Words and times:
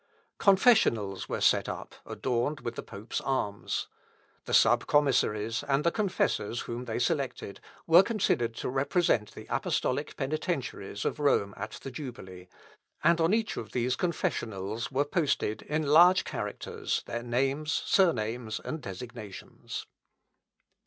Confessionals 0.39 1.29
were 1.29 1.41
set 1.41 1.69
up 1.69 1.93
adorned 2.07 2.61
with 2.61 2.73
the 2.73 2.81
pope's 2.81 3.21
arms. 3.21 3.87
The 4.45 4.53
sub 4.55 4.87
commissaries, 4.87 5.61
and 5.67 5.83
the 5.83 5.91
confessors 5.91 6.61
whom 6.61 6.85
they 6.85 6.97
selected, 6.97 7.59
were 7.85 8.01
considered 8.01 8.55
to 8.55 8.69
represent 8.69 9.33
the 9.35 9.45
apostolical 9.47 10.15
penitentiaries 10.15 11.05
of 11.05 11.19
Rome 11.19 11.53
at 11.55 11.73
the 11.83 11.91
jubilee, 11.91 12.47
and 13.03 13.21
on 13.21 13.31
each 13.31 13.57
of 13.57 13.73
these 13.73 13.95
confessionals 13.95 14.91
were 14.91 15.05
posted, 15.05 15.61
in 15.61 15.83
large 15.85 16.23
characters, 16.23 17.03
their 17.05 17.21
names, 17.21 17.71
surnames, 17.71 18.59
and 18.59 18.81
designations. 18.81 19.85